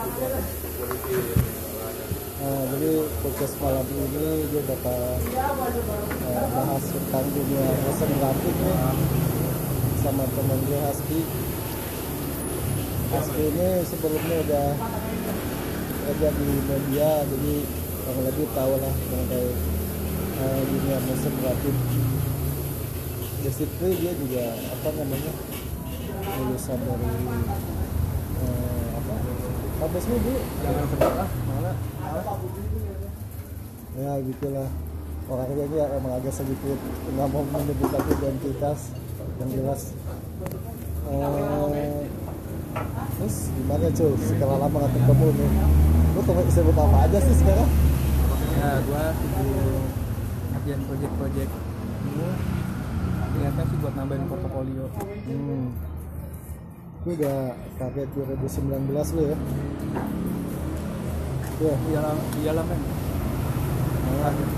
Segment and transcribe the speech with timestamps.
[0.00, 0.08] Nah,
[2.72, 4.96] jadi podcast malam ini dia bakal
[6.24, 8.96] eh, bahas tentang dunia motion grafik nih
[10.00, 11.20] sama teman gue Haski.
[13.12, 14.68] Haski ini sebelumnya udah
[16.08, 17.54] kerja di media, jadi
[18.00, 19.52] kurang lebih tahu lah mengenai
[20.40, 21.76] eh, dunia motion grafik.
[23.44, 25.32] Basically dia juga apa namanya
[26.40, 27.08] lulusan dari
[29.80, 29.96] apa?
[29.96, 30.40] Lu dulu?
[30.60, 31.28] jangan sebut ah.
[31.48, 31.70] Mana?
[33.96, 34.68] Ya gitulah.
[35.30, 36.78] Orangnya ini emang agak sedikit
[37.14, 38.78] nggak mau menyebutkan identitas
[39.40, 39.82] yang jelas.
[41.10, 42.06] Eh,
[43.18, 45.50] terus gimana cuy sekarang lama nggak ketemu nih.
[46.12, 47.70] Lu tuh sebut apa aja sih sekarang?
[48.60, 49.48] Ya gua sibuk
[50.50, 51.52] ngerjain project-project
[53.40, 54.84] niatnya sih buat nambahin portofolio.
[54.92, 55.89] Hmm.
[57.00, 59.36] Ini udah target 2019 lu ya?
[61.64, 62.12] Ya iyalah
[62.44, 62.80] iyalah men
[64.20, 64.48] target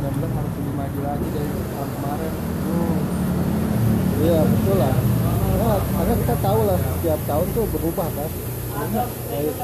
[0.00, 2.32] 2019 harus lebih maju lagi dari tahun kemarin.
[2.64, 2.98] Hmm.
[4.16, 4.96] iya betul lah.
[4.96, 8.30] Karena, karena kita tahu lah tiap tahun tuh berubah kan?
[9.28, 9.54] Baik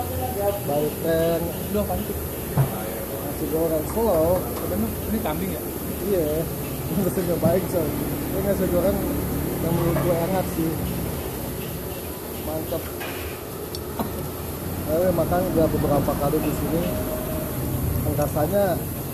[0.68, 1.40] baik tren.
[1.72, 2.16] Lu apaan sih?
[3.16, 3.84] Nasi goreng.
[3.96, 5.62] Slow bener ini kambing ya?
[6.04, 6.44] Iya.
[7.00, 8.98] Mesinnya baik so ini nasi goreng
[9.64, 10.99] yang menurut gue enak sih
[12.60, 12.82] mantap.
[14.90, 16.82] Eh makan udah beberapa kali di sini
[18.04, 18.64] angkasanya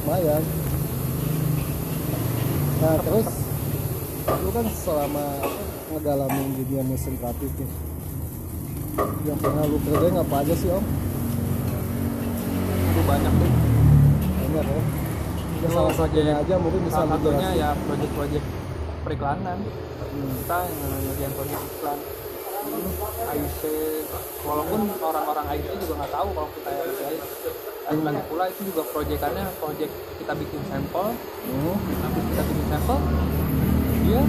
[0.03, 0.43] lumayan.
[2.83, 3.29] Nah terus
[4.27, 5.27] lu kan selama
[5.95, 7.71] ngedalamin dunia mesin grafik nih
[9.23, 10.83] yang pernah lu kerjain apa aja sih om?
[12.97, 13.51] itu banyak tuh
[14.41, 14.83] banyak ya?
[15.57, 18.47] Ya salah satunya aja mungkin bisa salah satunya ya project-project
[19.07, 19.59] periklanan.
[20.17, 20.33] Hmm.
[20.43, 21.99] kita yang ngerjain project iklan
[23.37, 23.61] IC
[24.47, 27.21] walaupun orang-orang IC juga nggak tahu kalau kita yang ngerjain
[27.87, 31.07] dan lagi pula itu juga proyekannya project kita bikin sampel
[31.47, 31.79] Hmm.
[32.03, 32.99] habis kita bikin sampel
[34.07, 34.23] dia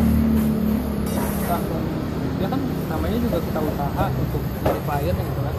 [1.48, 1.84] langsung
[2.38, 5.56] dia kan namanya juga kita usaha untuk jadi klien gitu kan.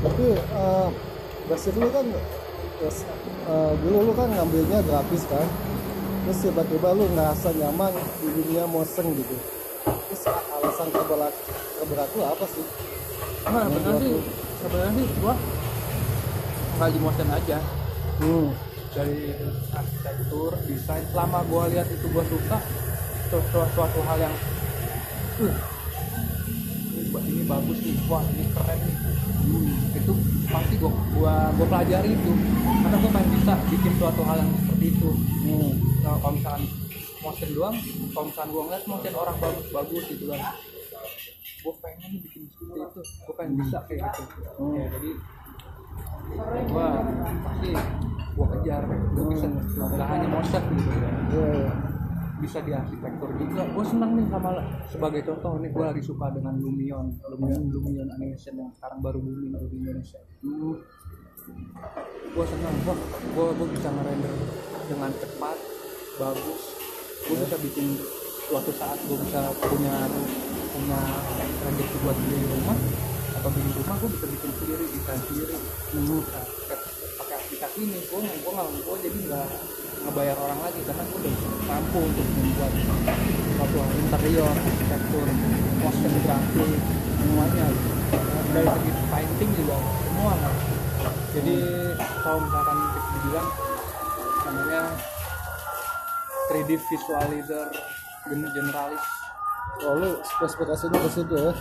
[0.00, 0.26] Tapi
[0.56, 0.88] uh,
[1.52, 2.06] basic lu kan
[3.44, 5.44] uh, dulu lu kan ngambilnya grafis kan
[6.30, 7.90] terus tiba-tiba lu ngerasa nyaman
[8.22, 9.34] di dunia motion gitu.
[9.82, 11.34] Terus alasan terberat
[11.74, 12.62] terberat lu apa sih?
[13.50, 14.14] nah benar buat sih.
[14.62, 15.34] sebenarnya sih gua
[16.78, 17.58] nggak di motion aja.
[18.22, 18.48] Hmm.
[18.94, 19.34] dari
[19.74, 22.62] arsitektur desain selama gua lihat itu gua suka
[23.26, 24.34] suatu, suatu hal yang
[25.42, 25.54] uh,
[26.94, 28.96] ini buat ini bagus nih wah ini keren nih.
[29.50, 30.12] Hmm, itu
[30.46, 32.32] pasti gua gua gua pelajari itu.
[32.86, 35.10] Karena gua pengen bisa bikin suatu hal yang seperti itu
[36.30, 36.62] kalau misalkan
[37.26, 37.76] motion doang
[38.14, 40.40] kalau misalkan gua ngeliat motion orang bagus-bagus gitu kan.
[41.60, 43.00] Gua pengen bikin seperti itu.
[43.26, 44.22] Gua pengen bisa kayak gitu.
[44.54, 44.72] Hmm.
[44.78, 45.10] ya jadi
[46.70, 46.86] gua
[47.42, 47.70] pasti
[48.38, 48.82] gua kejar.
[48.86, 50.90] Gua bisa nggak hanya motion gitu.
[50.94, 51.72] Iya, iya.
[52.40, 53.68] bisa di arsitektur juga.
[53.68, 54.50] Gue senang nih sama
[54.88, 57.12] sebagai contoh nih gue lagi suka dengan Lumion.
[57.36, 60.24] Lumion Lumion animation yang sekarang baru booming di Indonesia.
[62.32, 64.32] Gue senang gue gue bisa ngerender
[64.88, 65.79] dengan cepat
[66.20, 66.62] bagus.
[67.24, 67.86] Gue bisa bikin
[68.44, 69.96] suatu saat gue bisa punya
[70.70, 71.00] punya
[71.64, 72.78] rezeki buat beli rumah
[73.40, 78.52] atau bikin rumah gue bisa bikin sendiri desain sendiri nah, pakai- aplikasi ini gue gue
[78.52, 79.46] nggak gue jadi nggak
[80.02, 81.34] ngebayar orang lagi karena gue udah
[81.70, 82.72] mampu untuk membuat
[83.54, 85.26] suatu interior arsitektur
[85.78, 86.80] motion grafik
[87.22, 87.66] semuanya.
[88.50, 90.34] Dari segi painting juga semua
[91.30, 91.56] jadi
[92.26, 92.78] kalau misalkan
[93.14, 93.48] dibilang
[94.42, 94.80] namanya
[96.50, 97.70] 3D visualizer
[98.26, 99.04] gen- generalis
[99.80, 101.52] Oh lu spesifikasinya ke situ ya?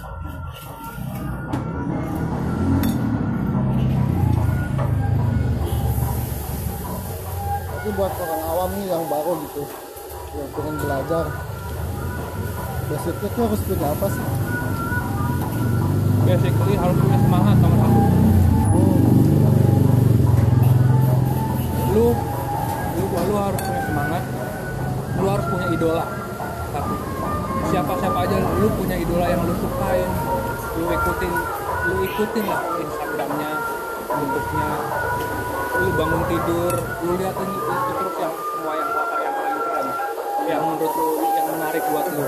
[7.70, 9.64] Tapi buat orang awam nih yang baru gitu,
[10.36, 11.26] yang pengen belajar,
[12.92, 14.26] basicnya tuh harus punya apa sih?
[16.30, 18.02] basically harus punya semangat nomor satu
[18.70, 19.02] Hmm.
[21.90, 22.08] lu
[22.94, 24.24] lu lu harus punya semangat
[25.20, 26.06] lu harus punya idola
[26.72, 26.94] satu
[27.70, 30.10] siapa siapa aja lu punya idola yang lu sukain
[30.80, 31.34] lu ikutin
[31.90, 33.52] lu ikutin lah instagramnya
[34.10, 34.70] youtube-nya
[35.80, 39.88] lu bangun tidur lu liatin itu, terus yang semua yang apa yang paling keren
[40.50, 42.28] yang menurut lu yang menarik buat lu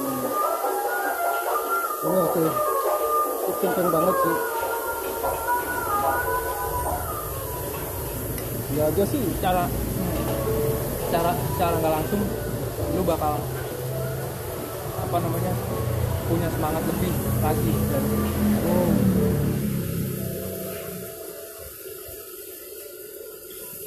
[0.00, 0.32] Hmm.
[2.00, 2.48] Bener tuh,
[3.52, 4.36] itu penting banget sih.
[8.72, 9.68] Ya aja sih, secara
[11.10, 12.22] secara secara nggak langsung
[12.94, 13.34] lu bakal
[15.02, 15.52] apa namanya
[16.30, 17.12] punya semangat lebih
[17.42, 18.04] lagi dan
[18.70, 18.90] Oh.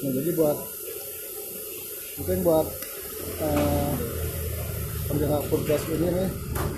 [0.03, 0.57] Nah, jadi buat
[2.19, 2.67] mungkin buat
[3.39, 3.91] eh,
[5.07, 6.29] penggerak podcast ini nih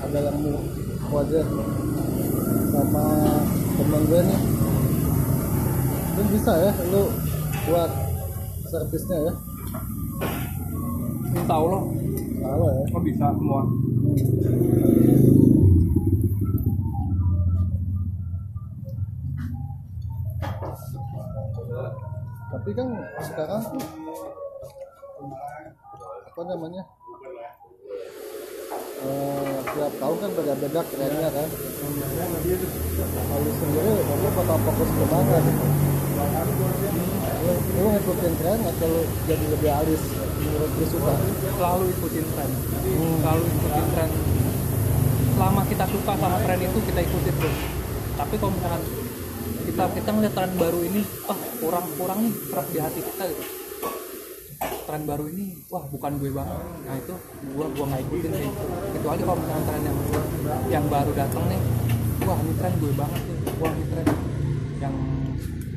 [0.05, 0.61] ada yang mau
[1.17, 1.41] wajar
[2.69, 3.05] sama
[3.81, 4.39] temen gue nih
[6.13, 7.09] mungkin bisa ya lu
[7.65, 7.91] buat
[8.69, 9.33] servisnya ya
[11.35, 11.83] insya Allah.
[12.45, 12.83] Kalau ya.
[12.95, 13.61] Oh bisa semua
[22.55, 22.87] tapi kan
[23.19, 23.83] sekarang tuh
[26.25, 26.83] apa namanya
[29.05, 31.49] eh, tiap tahun kan beda-beda kerennya kan.
[33.05, 39.71] Lalu sendiri kamu bakal fokus ke mana gitu lu, ngikutin tren atau lu jadi lebih
[39.71, 40.01] alis
[40.41, 41.13] menurut lu suka?
[41.55, 42.49] Selalu ikutin tren.
[43.21, 44.09] Selalu ikutin tren.
[45.35, 47.59] Selama kita suka sama tren itu kita ikutin terus
[48.15, 48.81] tapi kalau misalkan
[49.67, 53.43] kita kita ngeliat tren baru ini ah kurang kurang nih serap di hati kita gitu.
[54.87, 56.63] Tren baru ini wah bukan gue banget.
[56.87, 57.13] Nah itu
[57.57, 58.49] gua gua nggak ikutin sih.
[58.95, 59.97] Kecuali kalau misalkan tren yang
[60.71, 61.61] yang baru datang nih
[62.23, 63.37] wah ini tren gue banget nih.
[63.59, 64.07] Wah ini tren
[64.79, 64.95] yang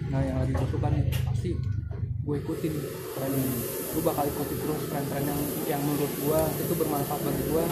[0.09, 1.53] nah yang lagi gue suka nih pasti
[2.29, 2.75] gue ikutin
[3.17, 3.61] tren ini.
[3.93, 7.65] Gue bakal ikuti terus tren-tren yang yang menurut gue itu bermanfaat bagi gue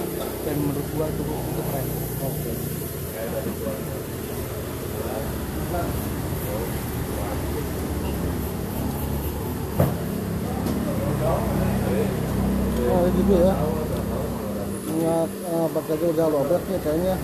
[0.44, 1.87] dan menurut gue itu itu keren
[2.25, 2.53] oke.
[12.87, 13.53] Oh gitu ya.
[14.87, 17.15] Ingat uh, bakal udah lobet nih kayaknya.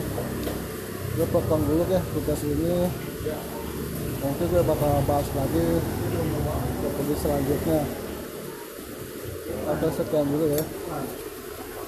[1.16, 2.88] Gue potong dulu deh tugas ini
[4.22, 7.80] nanti gue bakal bahas lagi ke episode selanjutnya.
[9.62, 10.62] Atau sekian dulu ya.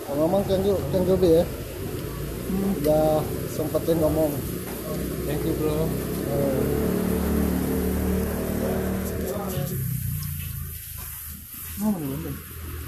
[0.04, 1.42] Kalau ngomong thank you thank you ya
[2.82, 3.22] udah
[3.54, 4.30] sempetin ngomong.
[5.24, 6.93] Thank you bro